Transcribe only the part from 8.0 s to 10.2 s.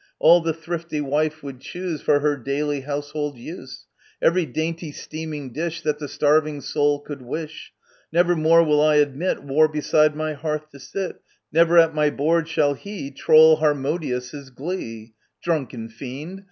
Never more will I admit War beside